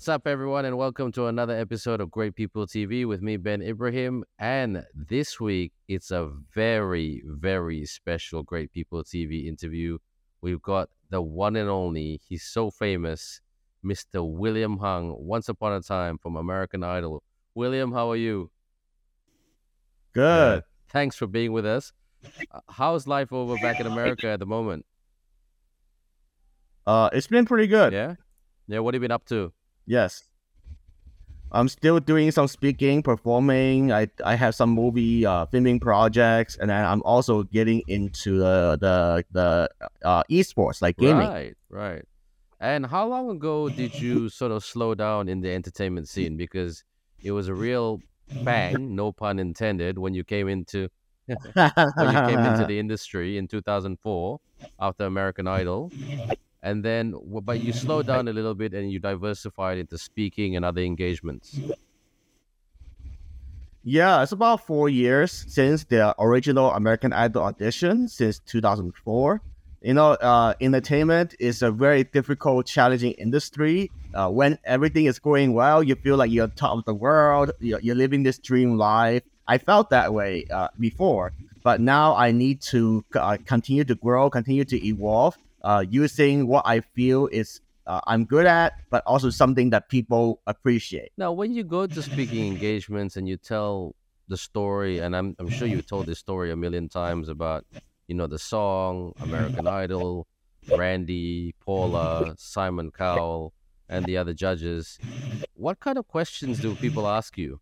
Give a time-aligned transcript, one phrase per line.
[0.00, 3.60] What's up, everyone, and welcome to another episode of Great People TV with me, Ben
[3.60, 4.24] Ibrahim.
[4.38, 9.98] And this week, it's a very, very special Great People TV interview.
[10.40, 13.42] We've got the one and only, he's so famous,
[13.84, 14.26] Mr.
[14.26, 17.22] William Hung, once upon a time from American Idol.
[17.54, 18.50] William, how are you?
[20.14, 20.62] Good.
[20.88, 21.92] thanks for being with us.
[22.50, 24.86] Uh, how's life over back in America at the moment?
[26.86, 27.92] Uh, it's been pretty good.
[27.92, 28.14] Yeah?
[28.66, 29.52] Yeah, what have you been up to?
[29.90, 30.22] Yes.
[31.50, 33.90] I'm still doing some speaking, performing.
[33.90, 38.78] I I have some movie uh, filming projects, and then I'm also getting into the
[38.80, 39.68] the the
[40.04, 41.26] uh, esports like gaming.
[41.26, 42.04] Right, right.
[42.60, 46.36] And how long ago did you sort of slow down in the entertainment scene?
[46.36, 46.84] Because
[47.24, 47.98] it was a real
[48.44, 50.88] bang, no pun intended, when you came into
[51.26, 54.38] when you came into the industry in 2004
[54.78, 55.90] after American Idol.
[56.62, 60.64] And then, but you slow down a little bit and you diversified into speaking and
[60.64, 61.58] other engagements.
[63.82, 69.40] Yeah, it's about four years since the original American Idol audition since 2004.
[69.82, 73.90] You know, uh, entertainment is a very difficult, challenging industry.
[74.12, 77.52] Uh, when everything is going well, you feel like you're top of the world.
[77.60, 79.22] You're, you're living this dream life.
[79.48, 84.28] I felt that way uh, before, but now I need to uh, continue to grow,
[84.28, 89.30] continue to evolve, uh, using what I feel is uh, I'm good at, but also
[89.30, 91.10] something that people appreciate.
[91.16, 93.96] Now, when you go to speaking engagements and you tell
[94.28, 97.64] the story, and I'm, I'm sure you've told this story a million times about,
[98.06, 100.26] you know, the song, American Idol,
[100.76, 103.52] Randy, Paula, Simon Cowell,
[103.88, 104.98] and the other judges,
[105.54, 107.60] what kind of questions do people ask you?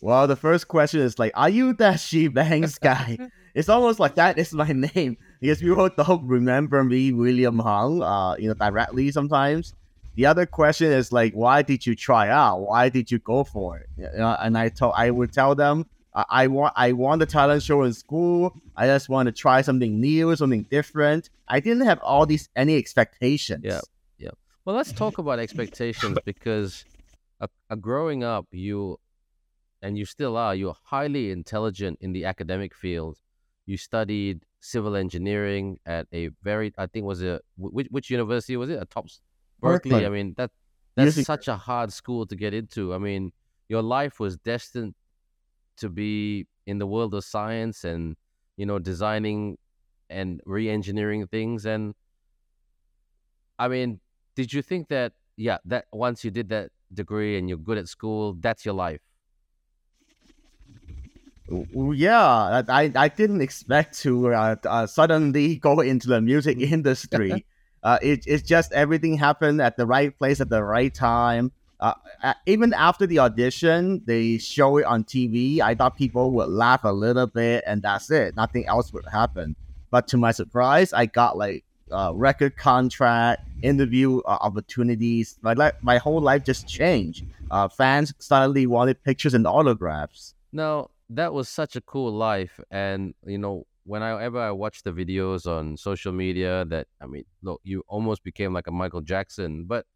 [0.00, 3.16] Well, the first question is like, "Are you that she bangs guy?"
[3.54, 8.34] it's almost like that is my name because people don't remember me, William Hung, uh,
[8.38, 9.74] you know, directly sometimes.
[10.14, 12.60] The other question is like, "Why did you try out?
[12.60, 15.84] Why did you go for it?" You know, and I told, I would tell them,
[16.14, 18.56] I, I want, I want the talent show in school.
[18.74, 21.28] I just want to try something new, something different.
[21.46, 23.64] I didn't have all these any expectations.
[23.64, 23.80] Yeah.
[24.16, 24.30] Yeah.
[24.64, 26.86] Well, let's talk about expectations because
[27.38, 28.98] uh, uh, growing up, you
[29.82, 33.18] and you still are, you're highly intelligent in the academic field.
[33.66, 38.70] You studied civil engineering at a very, I think, was a which, which university was
[38.70, 38.80] it?
[38.80, 39.08] A top
[39.60, 39.90] Berkeley.
[39.90, 40.06] Berkeley.
[40.06, 40.50] I mean, that
[40.96, 42.94] that's such a hard school to get into.
[42.94, 43.32] I mean,
[43.68, 44.94] your life was destined
[45.76, 48.16] to be in the world of science and
[48.56, 49.58] you know designing
[50.08, 51.66] and re-engineering things.
[51.66, 51.94] And
[53.58, 54.00] I mean,
[54.34, 57.88] did you think that yeah, that once you did that degree and you're good at
[57.88, 59.02] school, that's your life?
[61.48, 67.44] Yeah, I I didn't expect to uh, uh, suddenly go into the music industry.
[67.82, 71.52] uh, it, it's just everything happened at the right place at the right time.
[71.80, 71.92] Uh,
[72.46, 75.60] even after the audition, they show it on TV.
[75.60, 78.36] I thought people would laugh a little bit, and that's it.
[78.36, 79.54] Nothing else would happen.
[79.90, 85.36] But to my surprise, I got like uh, record contract, interview uh, opportunities.
[85.42, 87.26] My life, my whole life just changed.
[87.50, 90.34] Uh, fans suddenly wanted pictures and autographs.
[90.52, 95.46] Now that was such a cool life, and you know, whenever I watch the videos
[95.46, 99.64] on social media, that I mean, look, you almost became like a Michael Jackson.
[99.66, 99.86] But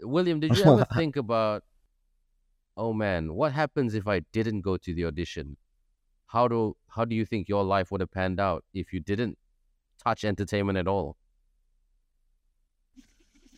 [0.00, 1.62] William, did you ever think about,
[2.76, 5.56] oh man, what happens if I didn't go to the audition?
[6.26, 9.38] How do how do you think your life would have panned out if you didn't
[10.02, 11.16] touch entertainment at all?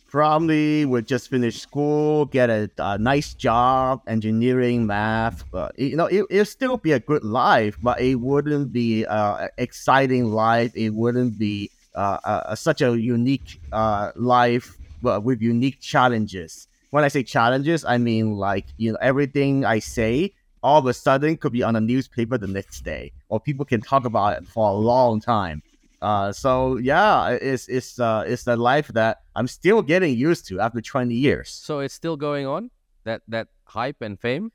[0.09, 5.43] Probably would just finish school, get a, a nice job, engineering, math.
[5.51, 9.47] But you know, it it'll still be a good life, but it wouldn't be uh,
[9.57, 10.71] exciting life.
[10.75, 16.67] It wouldn't be uh, such a unique uh, life with unique challenges.
[16.91, 20.93] When I say challenges, I mean like you know everything I say all of a
[20.93, 24.47] sudden could be on a newspaper the next day, or people can talk about it
[24.47, 25.61] for a long time.
[26.01, 30.59] Uh, so yeah, it's it's uh, it's the life that I'm still getting used to
[30.59, 31.49] after 20 years.
[31.49, 32.71] So it's still going on
[33.03, 34.51] that that hype and fame.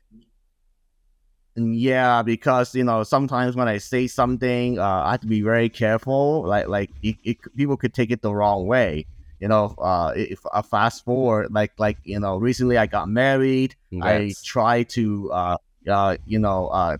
[1.55, 5.69] Yeah, because you know sometimes when I say something, uh, I have to be very
[5.69, 6.43] careful.
[6.43, 9.05] Like like it, it, people could take it the wrong way.
[9.39, 13.75] You know, uh, if I fast forward, like like you know, recently I got married.
[13.89, 14.41] Congrats.
[14.43, 15.57] I try to uh,
[15.87, 16.97] uh, you know uh,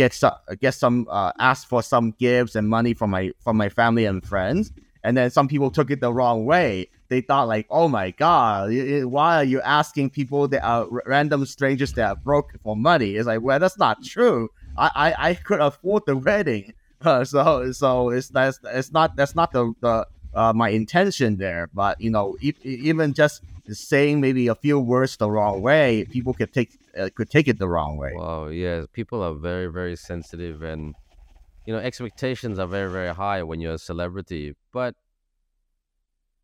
[0.00, 3.68] get some get some uh, ask for some gifts and money from my from my
[3.68, 4.72] family and friends,
[5.04, 6.88] and then some people took it the wrong way.
[7.08, 8.70] They thought like, oh my god,
[9.04, 13.16] why are you asking people that are random strangers that are broke for money?
[13.16, 14.48] It's like, well, that's not true.
[14.76, 19.34] I I, I could afford the wedding, uh, so so it's that's it's not that's
[19.34, 21.68] not the the uh, my intention there.
[21.74, 23.42] But you know, even just
[23.74, 27.58] saying maybe a few words the wrong way, people could take uh, could take it
[27.58, 28.12] the wrong way.
[28.14, 30.94] Wow, yeah, people are very very sensitive, and
[31.66, 34.54] you know expectations are very very high when you're a celebrity.
[34.72, 34.94] But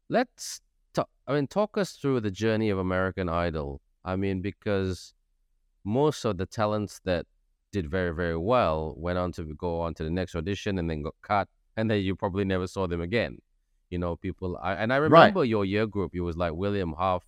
[0.08, 0.61] let's
[0.94, 1.08] talk.
[1.26, 3.81] I mean, talk us through the journey of American Idol.
[4.05, 5.14] I mean, because
[5.84, 7.26] most of the talents that
[7.72, 11.02] did very very well went on to go on to the next audition and then
[11.02, 13.38] got cut, and then you probably never saw them again.
[13.91, 14.59] You know, people.
[14.62, 15.49] I, and I remember right.
[15.49, 16.15] your year group.
[16.15, 17.21] It was like William Hung,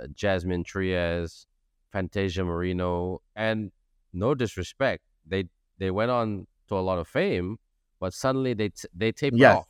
[0.00, 1.46] uh, Jasmine Trias,
[1.92, 3.72] Fantasia Barrino, and
[4.12, 5.44] no disrespect, they
[5.78, 7.58] they went on to a lot of fame,
[7.98, 9.56] but suddenly they t- they taped yes.
[9.56, 9.66] off.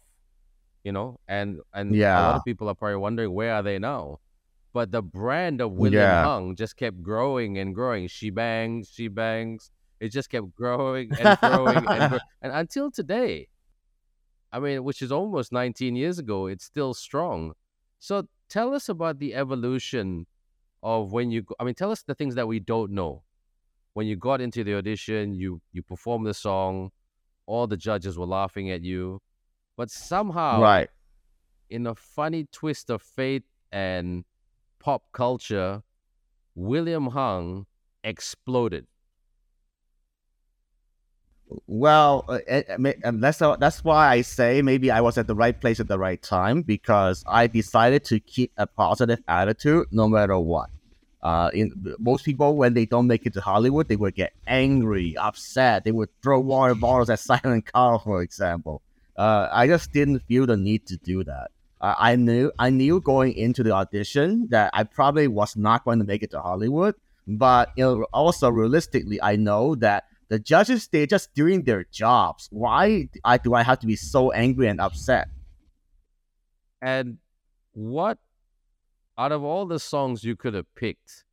[0.85, 2.19] You know, and and yeah.
[2.19, 4.19] a lot of people are probably wondering where are they now.
[4.73, 6.25] But the brand of William yeah.
[6.25, 8.07] Hung just kept growing and growing.
[8.09, 9.71] She bangs, she bangs.
[9.99, 12.21] It just kept growing and growing and, growing.
[12.41, 13.49] and until today.
[14.53, 17.55] I mean, which is almost 19 years ago, it's still strong.
[17.99, 20.27] So tell us about the evolution
[20.83, 21.45] of when you.
[21.59, 23.23] I mean, tell us the things that we don't know.
[23.95, 26.91] When you got into the audition, you you performed the song,
[27.47, 29.21] all the judges were laughing at you,
[29.77, 30.89] but somehow, right,
[31.69, 34.25] in a funny twist of fate and
[34.79, 35.83] pop culture,
[36.55, 37.67] William Hung
[38.05, 38.87] exploded.
[41.67, 45.81] Well, uh, and that's that's why I say maybe I was at the right place
[45.81, 50.71] at the right time because I decided to keep a positive attitude no matter what.
[51.23, 55.17] Uh, in most people when they don't make it to Hollywood, they would get angry,
[55.17, 55.85] upset.
[55.85, 58.81] They would throw water bottles at Simon Cowell, for example.
[59.17, 61.51] Uh, I just didn't feel the need to do that.
[61.81, 65.99] Uh, I knew I knew going into the audition that I probably was not going
[65.99, 66.95] to make it to Hollywood,
[67.27, 72.49] but you know, also realistically, I know that the judges they're just doing their jobs.
[72.51, 75.29] Why I, do I have to be so angry and upset?
[76.81, 77.19] And
[77.73, 78.19] what
[79.19, 81.25] out of all the songs you could have picked,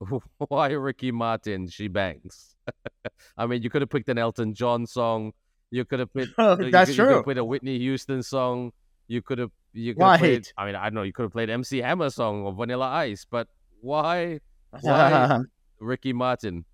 [0.38, 1.66] why Ricky Martin?
[1.68, 2.54] She bangs.
[3.38, 5.32] I mean, you could have picked an Elton John song.
[5.70, 6.34] You could have picked.
[6.36, 7.16] That's you could, true.
[7.16, 8.72] You could have a Whitney Houston song.
[9.08, 9.50] You could have.
[9.72, 10.48] You could have played.
[10.58, 11.02] I mean, I don't know.
[11.02, 13.48] You could have played MC Hammer song or Vanilla Ice, but
[13.80, 14.40] why?
[14.82, 15.40] Why
[15.80, 16.64] Ricky Martin?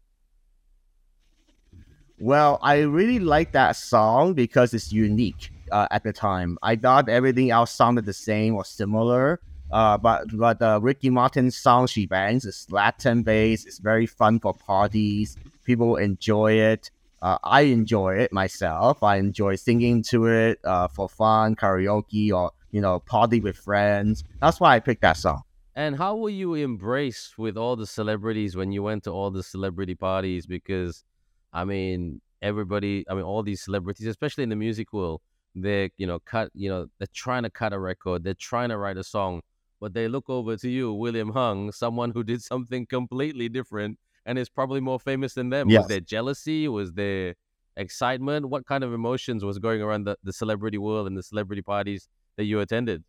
[2.21, 6.59] Well, I really like that song because it's unique uh, at the time.
[6.63, 9.41] I thought everything else sounded the same or similar.
[9.73, 13.67] Uh, but but uh, Ricky Martin's song "She Bangs" is Latin based.
[13.67, 15.39] It's very fun for parties.
[15.65, 16.91] People enjoy it.
[17.23, 19.03] Uh, I enjoy it myself.
[19.03, 24.25] I enjoy singing to it uh, for fun, karaoke, or you know, party with friends.
[24.43, 25.45] That's why I picked that song.
[25.75, 29.43] And how were you embraced with all the celebrities when you went to all the
[29.43, 30.45] celebrity parties?
[30.47, 31.05] Because
[31.53, 35.21] I mean, everybody, I mean, all these celebrities, especially in the music world,
[35.55, 38.79] they're, you know, cut, you know, they're trying to cut a record, they're trying to
[38.79, 39.43] write a song,
[39.81, 44.39] but they look over to you, William Hung, someone who did something completely different and
[44.39, 45.69] is probably more famous than them.
[45.69, 45.81] Yes.
[45.81, 46.69] Was there jealousy?
[46.69, 47.35] Was there
[47.77, 48.49] excitement?
[48.49, 52.09] What kind of emotions was going around the, the celebrity world and the celebrity parties
[52.37, 53.03] that you attended?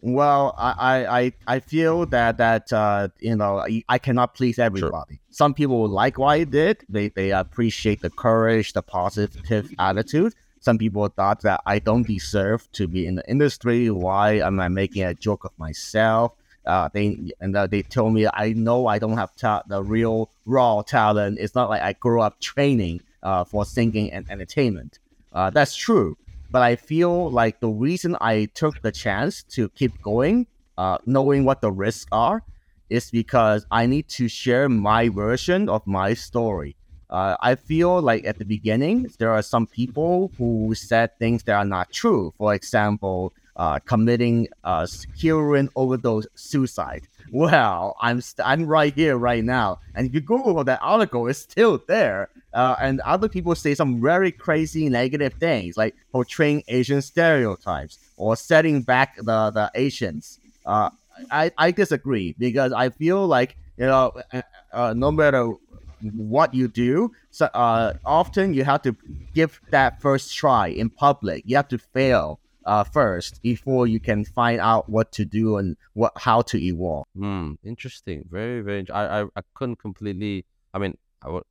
[0.00, 5.14] Well, I, I, I feel that that uh, you know I cannot please everybody.
[5.14, 5.20] Sure.
[5.30, 10.34] Some people like what I did; they they appreciate the courage, the positive attitude.
[10.60, 13.90] Some people thought that I don't deserve to be in the industry.
[13.90, 16.32] Why am I making a joke of myself?
[16.66, 20.30] Uh, they and uh, they told me I know I don't have ta- the real
[20.46, 21.38] raw talent.
[21.40, 24.98] It's not like I grew up training uh, for singing and entertainment.
[25.32, 26.16] Uh, that's true.
[26.50, 31.44] But I feel like the reason I took the chance to keep going, uh, knowing
[31.44, 32.42] what the risks are,
[32.90, 36.76] is because I need to share my version of my story.
[37.10, 41.54] Uh, I feel like at the beginning, there are some people who said things that
[41.54, 42.34] are not true.
[42.36, 44.86] For example, uh, committing a
[45.20, 47.08] heroin overdose suicide.
[47.30, 51.40] Well, I'm st- I'm right here right now, and if you Google that article, it's
[51.40, 52.30] still there.
[52.54, 58.36] Uh, and other people say some very crazy negative things, like portraying Asian stereotypes or
[58.36, 60.40] setting back the the Asians.
[60.64, 60.90] Uh,
[61.30, 65.52] I I disagree because I feel like you know uh, uh no matter
[66.00, 68.96] what you do, so uh, often you have to
[69.34, 71.42] give that first try in public.
[71.44, 75.76] You have to fail uh, first before you can find out what to do and
[75.94, 77.06] what how to evolve.
[77.16, 78.24] Hmm, interesting.
[78.30, 78.88] Very very.
[78.90, 80.44] I, I I couldn't completely.
[80.72, 81.44] I mean, I would.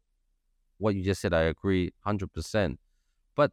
[0.78, 2.80] What you just said, I agree hundred percent.
[3.36, 3.52] But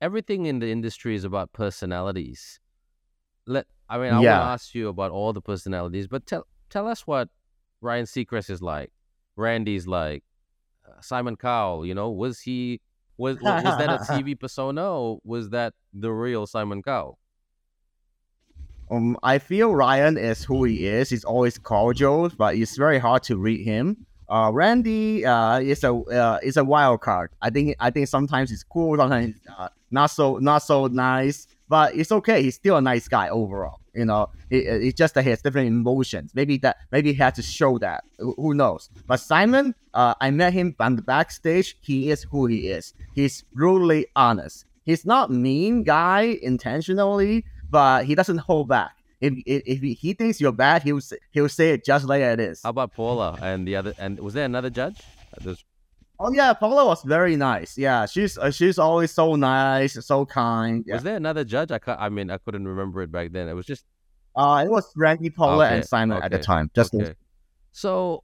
[0.00, 2.60] everything in the industry is about personalities.
[3.46, 4.38] Let I mean, I yeah.
[4.38, 7.28] want to ask you about all the personalities, but tell tell us what
[7.80, 8.92] Ryan Seacrest is like,
[9.36, 10.22] Randy's like,
[10.86, 11.84] uh, Simon Cowell.
[11.84, 12.80] You know, was he
[13.16, 17.18] was was that a TV persona or was that the real Simon Cowell?
[18.90, 21.10] Um, I feel Ryan is who he is.
[21.10, 24.06] He's always cordial, but it's very hard to read him.
[24.30, 27.30] Uh, Randy uh, is a uh, is a wild card.
[27.42, 31.96] I think I think sometimes he's cool, sometimes uh, not so not so nice, but
[31.96, 32.40] it's okay.
[32.40, 33.80] He's still a nice guy overall.
[33.92, 36.30] You know, it, it's just that he has different emotions.
[36.32, 38.04] Maybe that maybe he had to show that.
[38.18, 38.88] Who knows?
[39.08, 41.76] But Simon, uh, I met him on the backstage.
[41.80, 42.94] He is who he is.
[43.14, 44.64] He's brutally honest.
[44.84, 48.92] He's not mean guy intentionally, but he doesn't hold back.
[49.20, 52.40] If, if, if he, thinks you're bad, he'll say, he'll say it just like it
[52.40, 52.62] is.
[52.62, 53.92] How about Paula and the other?
[53.98, 55.00] And was there another judge?
[55.42, 55.62] There's
[56.22, 57.78] Oh yeah, Paula was very nice.
[57.78, 60.84] Yeah, she's uh, she's always so nice, so kind.
[60.86, 60.96] Yeah.
[60.96, 61.70] Was there another judge?
[61.70, 63.48] I can't, I mean, I couldn't remember it back then.
[63.48, 63.86] It was just
[64.36, 66.70] uh, it was Randy, Paula, Okay, and Simon at the time.
[66.74, 67.14] Just okay.
[67.72, 68.22] So,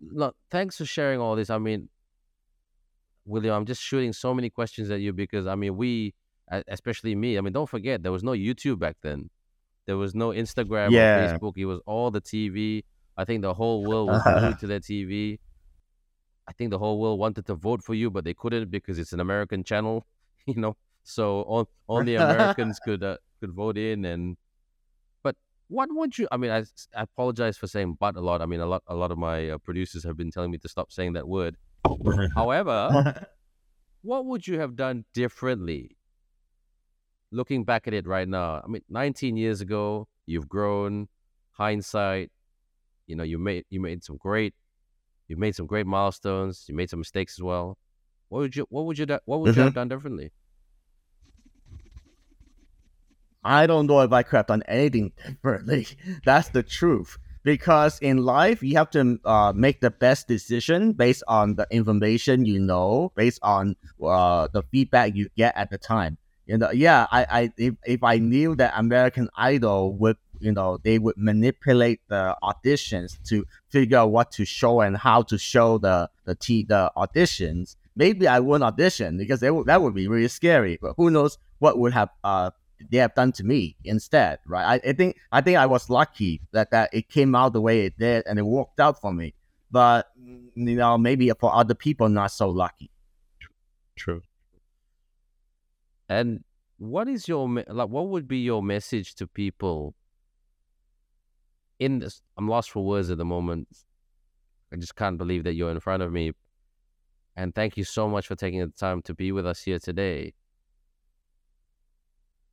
[0.00, 1.50] look, thanks for sharing all this.
[1.50, 1.88] I mean,
[3.24, 6.14] William, I'm just shooting so many questions at you because I mean, we,
[6.68, 7.36] especially me.
[7.36, 9.28] I mean, don't forget there was no YouTube back then.
[9.88, 11.00] There was no Instagram Yeah.
[11.16, 11.54] or Facebook.
[11.56, 12.84] It was all the TV.
[13.16, 15.38] I think the whole world was glued to their TV.
[16.46, 19.12] I think the whole world wanted to vote for you, but they couldn't because it's
[19.14, 20.06] an American channel,
[20.46, 20.76] you know.
[21.04, 24.04] So all, only Americans could uh, could vote in.
[24.04, 24.36] And
[25.22, 25.36] but
[25.68, 26.28] what would you?
[26.30, 26.64] I mean, I
[26.94, 28.42] apologize for saying "but" a lot.
[28.42, 30.68] I mean, a lot a lot of my uh, producers have been telling me to
[30.68, 31.56] stop saying that word.
[32.34, 33.26] However,
[34.02, 35.96] what would you have done differently?
[37.30, 41.08] Looking back at it right now, I mean, 19 years ago, you've grown.
[41.52, 42.30] Hindsight,
[43.06, 44.54] you know, you made you made some great,
[45.28, 46.66] you made some great milestones.
[46.68, 47.78] You made some mistakes as well.
[48.28, 50.32] What would you What would you What would you have done differently?
[53.44, 55.86] I don't know if I could have done anything differently.
[56.24, 57.18] That's the truth.
[57.44, 62.44] Because in life, you have to uh, make the best decision based on the information
[62.44, 66.18] you know, based on uh, the feedback you get at the time.
[66.48, 70.78] You know, yeah, I, I if, if I knew that American Idol would, you know,
[70.82, 75.76] they would manipulate the auditions to figure out what to show and how to show
[75.76, 80.28] the the t the auditions, maybe I wouldn't audition because they that would be really
[80.28, 80.78] scary.
[80.80, 82.50] But who knows what would have uh
[82.90, 84.80] they have done to me instead, right?
[84.82, 87.84] I, I think I think I was lucky that, that it came out the way
[87.84, 89.34] it did and it worked out for me.
[89.70, 92.90] But you know, maybe for other people not so lucky.
[93.96, 94.22] True.
[96.08, 96.44] And
[96.78, 97.88] what is your like?
[97.88, 99.94] What would be your message to people?
[101.78, 103.68] In this, I'm lost for words at the moment.
[104.72, 106.32] I just can't believe that you're in front of me.
[107.36, 110.34] And thank you so much for taking the time to be with us here today.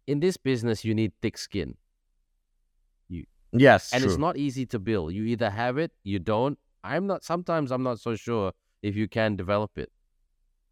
[0.05, 1.75] In this business, you need thick skin,
[3.09, 4.11] You Yes, and true.
[4.11, 5.13] it's not easy to build.
[5.13, 6.59] You either have it, you don't.
[6.83, 7.23] I'm not.
[7.23, 8.51] Sometimes I'm not so sure
[8.83, 9.91] if you can develop it,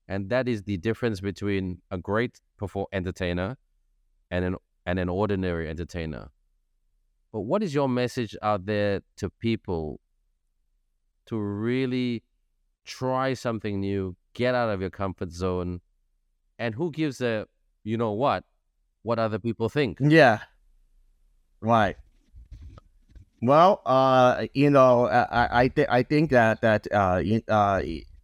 [0.07, 3.57] and that is the difference between a great perform entertainer
[4.31, 4.55] and an
[4.85, 6.29] and an ordinary entertainer.
[7.31, 9.99] But what is your message out there to people
[11.25, 12.23] to really
[12.85, 15.81] try something new, get out of your comfort zone,
[16.59, 17.47] and who gives a
[17.83, 18.43] you know what,
[19.03, 19.97] what other people think?
[20.01, 20.39] Yeah.
[21.61, 21.95] Right.
[23.41, 27.81] Well, uh, you know, I I, th- I think that that uh, uh,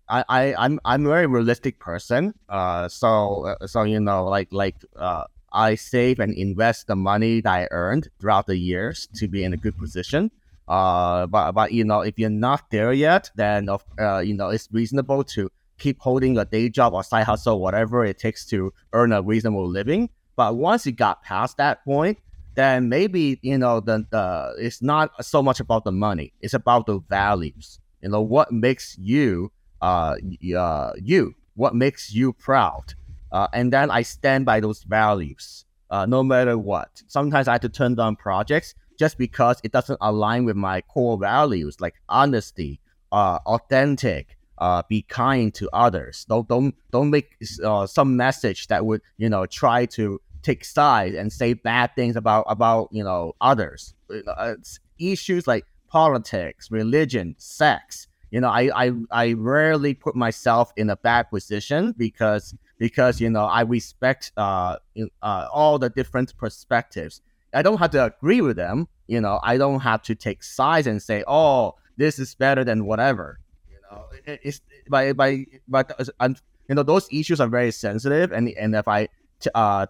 [0.09, 2.33] I I I'm I'm a very realistic person.
[2.49, 7.41] Uh, so uh, so you know, like like uh, I save and invest the money
[7.41, 10.31] that I earned throughout the years to be in a good position.
[10.67, 14.49] Uh, but but you know, if you're not there yet, then of uh, you know,
[14.49, 18.73] it's reasonable to keep holding a day job or side hustle, whatever it takes to
[18.93, 20.09] earn a reasonable living.
[20.35, 22.17] But once you got past that point,
[22.55, 26.85] then maybe you know the, the it's not so much about the money it's about
[26.87, 30.15] the values you know what makes you uh,
[30.55, 32.93] uh you what makes you proud
[33.31, 37.61] uh, and then i stand by those values uh, no matter what sometimes i have
[37.61, 42.79] to turn down projects just because it doesn't align with my core values like honesty
[43.11, 48.85] uh, authentic uh, be kind to others don't don't don't make uh, some message that
[48.85, 53.33] would you know try to take sides and say bad things about about you know
[53.41, 53.93] others.
[54.09, 58.07] Know, it's issues like politics, religion, sex.
[58.31, 63.29] You know, I, I I rarely put myself in a bad position because because you
[63.29, 64.77] know I respect uh,
[65.21, 67.21] uh all the different perspectives.
[67.53, 68.87] I don't have to agree with them.
[69.07, 72.85] You know, I don't have to take sides and say, oh, this is better than
[72.85, 73.39] whatever.
[73.69, 76.29] You know, it, it's by by but uh,
[76.67, 79.09] you know those issues are very sensitive, and and if I
[79.53, 79.85] uh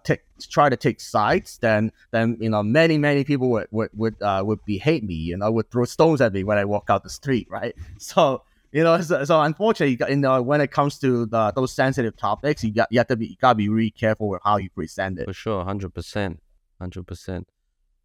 [0.48, 4.42] try to take sides, then then you know many many people would would would uh,
[4.44, 7.02] would be hate me, you know, would throw stones at me when I walk out
[7.02, 7.74] the street, right?
[7.98, 8.42] So
[8.72, 12.62] you know, so, so unfortunately, you know, when it comes to the, those sensitive topics,
[12.62, 15.18] you got you have to be you gotta be really careful with how you present
[15.18, 15.24] it.
[15.24, 16.40] For sure, hundred percent,
[16.80, 17.48] hundred percent.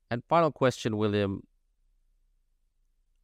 [0.09, 1.43] And final question, William.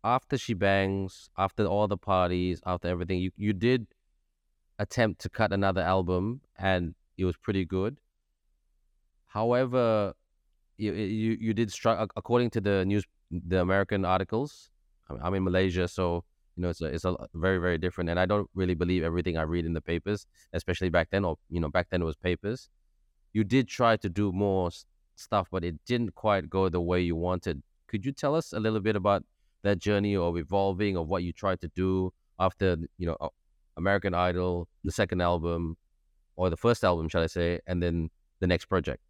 [0.04, 3.86] After she bangs, after all the parties, after everything, you, you did
[4.80, 8.00] attempt to cut another album and it was pretty good.
[9.34, 10.14] However,
[10.78, 14.70] you you, you did struggle according to the news the American articles.
[15.10, 16.24] I'm in Malaysia, so
[16.56, 19.38] you know it's a, it's a very very different and i don't really believe everything
[19.38, 22.18] i read in the papers especially back then or you know back then it was
[22.18, 22.70] papers
[23.34, 24.70] you did try to do more
[25.16, 27.62] stuff, but it didn't quite go the way you wanted.
[27.88, 29.24] Could you tell us a little bit about
[29.64, 33.30] that journey of evolving of what you tried to do after you know uh,
[33.78, 35.78] American Idol, the second album,
[36.36, 38.10] or the first album, shall I say, and then
[38.40, 39.02] the next project?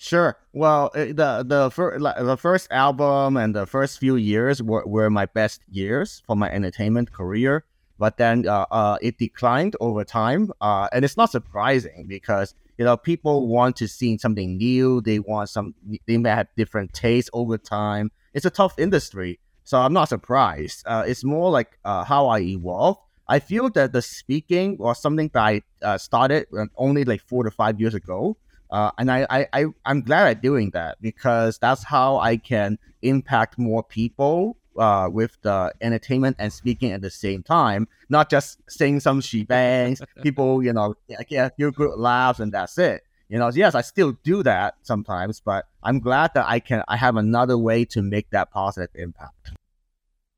[0.00, 0.38] Sure.
[0.52, 5.10] Well, eh, the the first the first album and the first few years were, were
[5.10, 7.64] my best years for my entertainment career.
[7.98, 12.84] But then uh, uh, it declined over time, uh, and it's not surprising because you
[12.84, 15.74] know people want to see something new they want some
[16.06, 20.84] they may have different tastes over time it's a tough industry so i'm not surprised
[20.86, 25.28] uh, it's more like uh, how i evolve i feel that the speaking was something
[25.34, 28.36] that i uh, started only like four to five years ago
[28.70, 32.78] uh, and I, I, I, I'm glad I'm doing that because that's how I can
[33.02, 38.60] impact more people uh, with the entertainment and speaking at the same time, not just
[38.68, 40.94] saying some shebangs, people, you know,
[41.28, 43.02] get a few good laughs and that's it.
[43.28, 46.96] You know, yes, I still do that sometimes, but I'm glad that I can I
[46.96, 49.52] have another way to make that positive impact.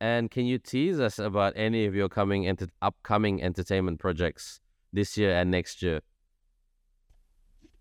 [0.00, 4.60] And can you tease us about any of your coming enter- upcoming entertainment projects
[4.92, 6.00] this year and next year?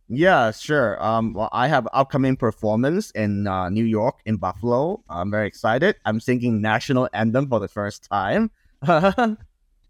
[0.10, 1.02] Yeah, sure.
[1.04, 5.04] Um, well, I have upcoming performance in uh, New York, in Buffalo.
[5.08, 5.98] I'm very excited.
[6.04, 8.50] I'm singing national anthem for the first time.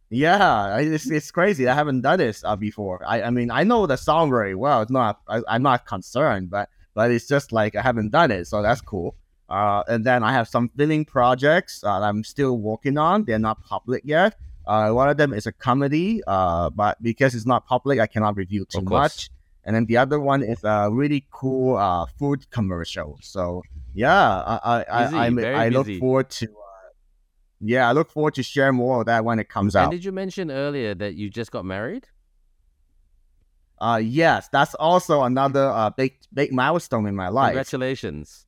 [0.10, 1.70] yeah, it's, it's crazy.
[1.70, 3.02] I haven't done this uh, before.
[3.08, 4.82] I, I mean, I know the song very well.
[4.82, 5.22] It's not.
[5.30, 8.82] I, I'm not concerned, but but it's just like I haven't done it, so that's
[8.82, 9.16] cool.
[9.48, 13.24] Uh, and then I have some filming projects uh, I'm still working on.
[13.24, 14.36] They're not public yet.
[14.68, 18.36] Uh, one of them is a comedy, uh, but because it's not public, I cannot
[18.36, 19.32] review too much
[19.70, 23.20] and then the other one is a really cool uh, food commercial.
[23.22, 23.62] So
[23.94, 26.48] yeah, I I busy, I, I look forward to.
[26.48, 26.90] Uh,
[27.62, 29.92] yeah, I look forward to share more of that when it comes and out.
[29.92, 32.08] did you mention earlier that you just got married?
[33.80, 37.50] Uh yes, that's also another uh big big milestone in my life.
[37.50, 38.48] Congratulations.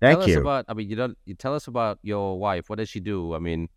[0.00, 0.34] Thank tell you.
[0.34, 1.16] Us about, I mean, you don't.
[1.26, 2.68] You tell us about your wife.
[2.68, 3.36] What does she do?
[3.36, 3.68] I mean,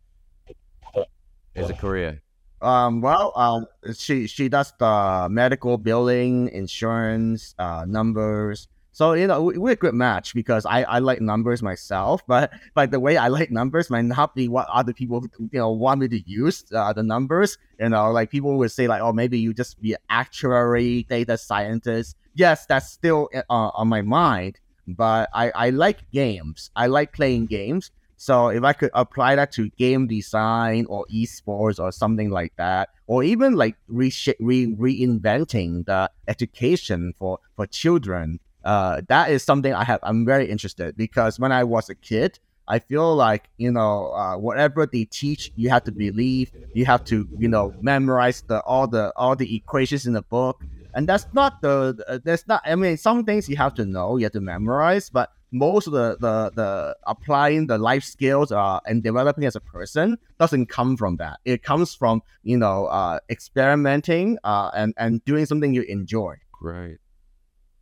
[1.56, 2.24] as a career.
[2.62, 8.68] Um, well, um, she she does the medical billing, insurance, uh, numbers.
[8.92, 12.92] So you know we're a good match because I, I like numbers myself, but but
[12.92, 16.10] the way I like numbers might not be what other people you know want me
[16.10, 17.58] to use uh, the numbers.
[17.80, 21.38] You know, like people would say like, oh, maybe you just be an actuary, data
[21.38, 22.18] scientist.
[22.36, 26.72] Yes, that's still uh, on my mind, but I I like games.
[26.76, 27.92] I like playing games.
[28.20, 32.90] So if I could apply that to game design or esports or something like that,
[33.08, 39.74] or even like re- re- reinventing the education for for children, uh, that is something
[39.74, 40.02] I have.
[40.04, 44.36] I'm very interested because when I was a kid, I feel like you know uh,
[44.38, 46.52] whatever they teach, you have to believe.
[46.74, 50.66] You have to you know memorize the all the all the equations in the book,
[50.94, 52.62] and that's not the that's not.
[52.66, 55.94] I mean, some things you have to know, you have to memorize, but most of
[55.94, 60.98] the the, the applying the life skills uh, and developing as a person doesn't come
[60.98, 61.40] from that.
[61.46, 66.36] It comes from you know uh, experimenting uh, and and doing something you enjoy.
[66.62, 66.98] Right.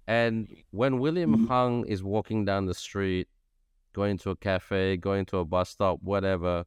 [0.08, 1.47] And when William mm-hmm.
[1.47, 3.27] Hung is walking down the street,
[3.93, 6.63] going to a cafe, going to a bus stop, whatever,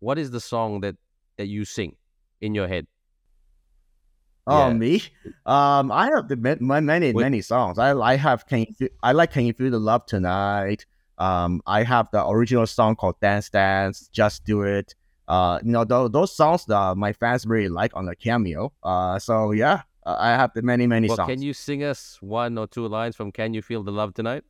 [0.00, 0.96] what is the song that
[1.38, 1.96] that you sing
[2.40, 2.86] in your head?
[4.46, 4.74] Oh, yeah.
[4.74, 5.02] me?
[5.46, 7.78] Um, I have the many many songs.
[7.78, 10.84] I I have can you, I like Can You Feel the Love Tonight.
[11.16, 14.94] Um, I have the original song called Dance Dance, Just Do It.
[15.26, 18.72] Uh, you know those those songs that my fans really like on the cameo.
[18.82, 21.30] Uh, so yeah, I have the many many well, songs.
[21.30, 24.44] Can you sing us one or two lines from Can You Feel the Love Tonight?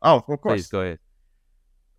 [0.00, 0.40] Oh, of course.
[0.42, 0.98] Please go ahead.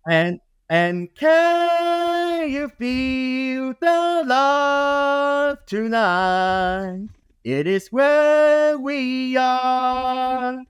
[0.08, 2.01] And and can
[2.46, 7.08] you feel the love tonight?
[7.44, 10.62] It is where we are.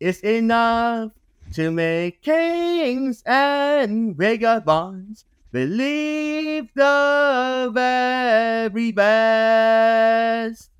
[0.00, 1.12] It's enough
[1.54, 10.70] to make kings and vagabonds believe the very best.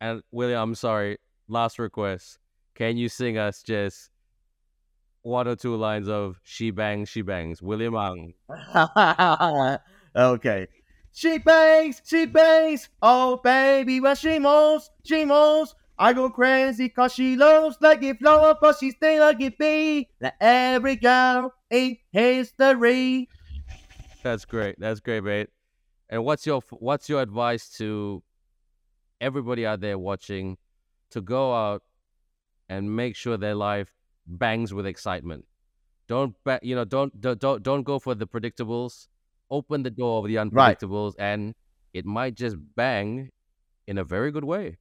[0.00, 1.18] And William, I'm sorry.
[1.48, 2.38] Last request.
[2.74, 4.10] Can you sing us just
[5.28, 8.34] one or two lines of "She bangs, she bangs." William Ang.
[10.16, 10.66] okay.
[11.12, 12.88] She bangs, she bangs.
[13.02, 15.74] Oh baby, when she moves, she moves.
[16.00, 20.08] I go crazy cause she loves like it flower, but she stay like it be.
[20.20, 23.28] Like every girl in history.
[24.22, 24.76] That's great.
[24.78, 25.48] That's great, mate.
[26.08, 28.22] And what's your what's your advice to
[29.20, 30.56] everybody out there watching
[31.10, 31.82] to go out
[32.68, 33.92] and make sure their life
[34.28, 35.44] bangs with excitement?
[36.06, 36.84] Don't ba- you know?
[36.84, 39.08] Don't don't don't go for the predictables.
[39.50, 41.32] Open the door of the unpredictables, right.
[41.32, 41.54] and
[41.94, 43.30] it might just bang
[43.86, 44.76] in a very good way.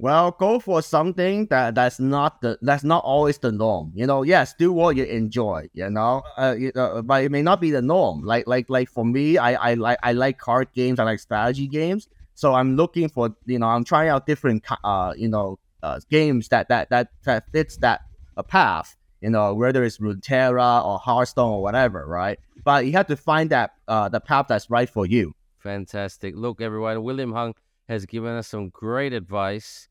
[0.00, 3.92] Well, go for something that that's not the that's not always the norm.
[3.94, 5.68] You know, yes, do what you enjoy.
[5.74, 8.22] You know, uh, uh, but it may not be the norm.
[8.22, 10.98] Like like like for me, I I like I like card games.
[10.98, 12.08] I like strategy games.
[12.34, 16.48] So I'm looking for you know I'm trying out different uh you know uh, games
[16.48, 18.02] that that that that fits that
[18.36, 18.96] a path.
[19.20, 22.38] You know, whether it's Runeterra or Hearthstone or whatever, right?
[22.64, 25.34] But you have to find that uh the path that's right for you.
[25.58, 26.34] Fantastic.
[26.36, 27.54] Look, everyone, William Hung
[27.88, 29.90] has given us some great advice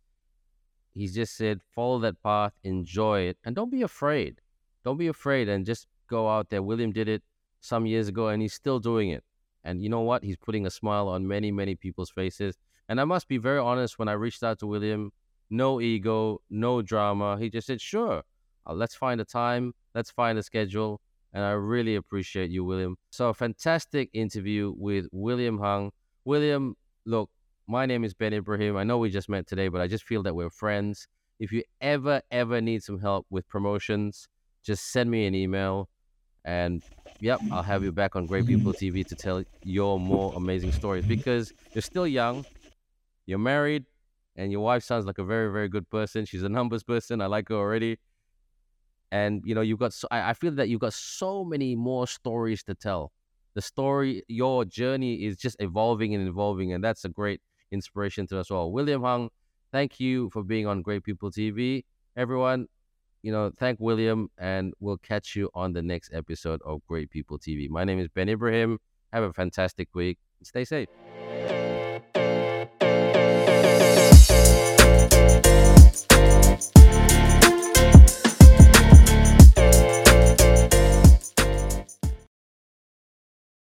[0.93, 4.41] he's just said follow that path, enjoy it, and don't be afraid.
[4.83, 6.61] Don't be afraid and just go out there.
[6.61, 7.23] William did it
[7.61, 9.23] some years ago and he's still doing it.
[9.63, 10.23] And you know what?
[10.23, 12.57] He's putting a smile on many, many people's faces.
[12.87, 15.11] And I must be very honest when I reached out to William,
[15.49, 17.37] no ego, no drama.
[17.39, 18.23] He just said, sure,
[18.67, 21.01] uh, let's find a time, let's find a schedule.
[21.33, 22.97] And I really appreciate you, William.
[23.11, 25.91] So, a fantastic interview with William Hung.
[26.25, 27.29] William, look,
[27.67, 28.75] my name is Ben Ibrahim.
[28.77, 31.07] I know we just met today, but I just feel that we're friends.
[31.39, 34.27] If you ever, ever need some help with promotions,
[34.63, 35.87] just send me an email.
[36.45, 36.81] And
[37.19, 41.05] yep, I'll have you back on Great People TV to tell your more amazing stories
[41.05, 42.43] because you're still young,
[43.27, 43.85] you're married,
[44.39, 46.25] and your wife sounds like a very, very good person.
[46.25, 47.21] She's a numbers person.
[47.21, 47.99] I like her already.
[49.11, 49.93] And you know, you've got.
[49.93, 53.11] So, I, I feel that you've got so many more stories to tell.
[53.55, 58.39] The story, your journey is just evolving and evolving, and that's a great inspiration to
[58.39, 58.71] us all.
[58.71, 59.29] William Hung,
[59.71, 61.83] thank you for being on Great People TV.
[62.15, 62.67] Everyone,
[63.23, 67.39] you know, thank William, and we'll catch you on the next episode of Great People
[67.39, 67.67] TV.
[67.67, 68.77] My name is Ben Ibrahim.
[69.11, 70.19] Have a fantastic week.
[70.43, 70.87] Stay safe.